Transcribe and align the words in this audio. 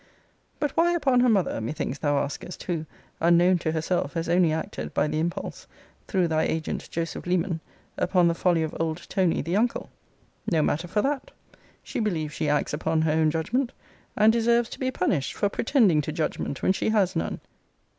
But 0.59 0.71
why 0.75 0.95
upon 0.95 1.19
her 1.19 1.29
mother, 1.29 1.61
methinks 1.61 1.99
thou 1.99 2.17
askest, 2.17 2.63
who, 2.63 2.87
unknown 3.19 3.59
to 3.59 3.71
herself, 3.71 4.13
has 4.13 4.27
only 4.27 4.51
acted, 4.51 4.95
by 4.95 5.07
the 5.07 5.19
impulse, 5.19 5.67
through 6.07 6.27
thy 6.27 6.41
agent 6.41 6.89
Joseph 6.89 7.27
Leman, 7.27 7.59
upon 7.99 8.27
the 8.27 8.33
folly 8.33 8.63
of 8.63 8.75
old 8.79 9.05
Tony 9.09 9.43
the 9.43 9.55
uncle? 9.55 9.91
No 10.51 10.63
matter 10.63 10.87
for 10.87 11.03
that: 11.03 11.29
she 11.83 11.99
believes 11.99 12.33
she 12.33 12.49
acts 12.49 12.73
upon 12.73 13.03
her 13.03 13.11
own 13.11 13.29
judgment: 13.29 13.73
and 14.17 14.33
deserves 14.33 14.69
to 14.71 14.79
be 14.79 14.89
punished 14.89 15.33
for 15.35 15.49
pretending 15.49 16.01
to 16.01 16.11
judgment, 16.11 16.63
when 16.63 16.71
she 16.73 16.89
has 16.89 17.15
none. 17.15 17.39